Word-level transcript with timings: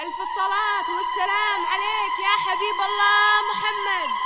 ألف 0.00 0.20
الصلاة 0.20 0.96
والسلام 0.96 1.66
عليك 1.66 2.18
يا 2.18 2.36
حبيب 2.44 2.80
الله 2.80 3.42
محمد. 3.50 4.19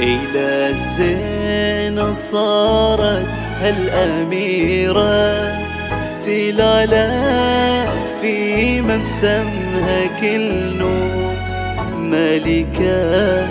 إلى 0.00 0.70
الزين 0.70 2.14
صارت 2.14 3.34
هالأميرة 3.60 5.56
تلالا 6.24 7.10
في 8.20 8.80
مبسمها 8.80 10.06
كل 10.20 10.76
نور 10.78 11.32
ملكة 11.98 13.46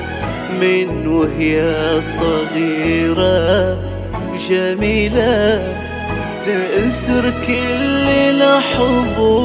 من 0.62 1.08
وهي 1.08 1.73
صغيرة 2.20 3.77
جميلة 4.49 5.62
تأسر 6.46 7.34
كل 7.48 8.07
الحضور 8.09 9.45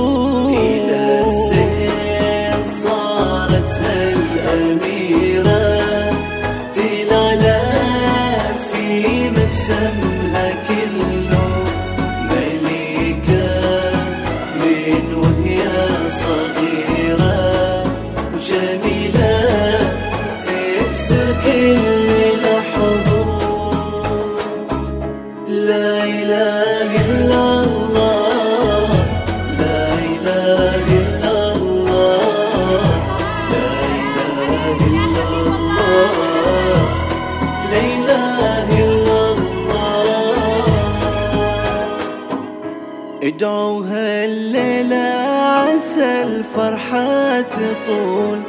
ادعو 43.23 43.83
هالليلة 43.83 44.97
عسى 44.97 46.23
الفرحة 46.23 47.41
تطول. 47.41 48.41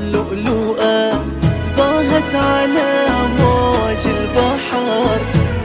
لؤلؤة 0.00 1.24
تباهت 1.64 2.34
على 2.34 3.06
موج 3.38 4.02
البحر 4.06 5.18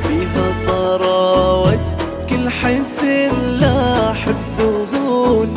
فيها 0.04 0.54
طراوت 0.68 1.86
كل 2.30 2.50
حس 2.50 3.04
لاحب 3.60 4.36
ذهول 4.60 5.50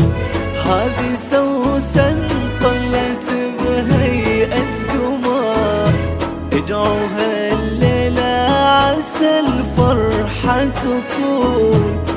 هذه 0.64 1.14
سوسن 1.30 2.28
طلت 2.62 3.28
بهيئة 3.58 4.72
قمر 4.88 5.92
ادعو 6.52 6.96
هالليلة 7.16 8.22
عسى 8.22 9.40
الفرحة 9.40 10.64
تطول. 10.64 12.15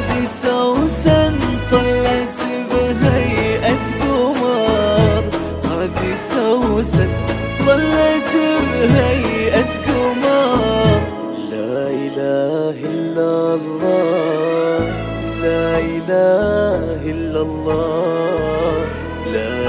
هذه 0.00 0.24
سوسن 6.32 7.10
طلعت 7.66 8.32
بهيئة 8.72 9.70
قمر 9.86 11.00
لا 11.50 11.80
إله 12.04 12.76
إلا 12.90 13.30
الله. 13.54 14.78
لا 15.42 15.68
إله 15.78 16.82
إلا 17.12 17.40
الله. 17.40 18.84
لا 19.34 19.59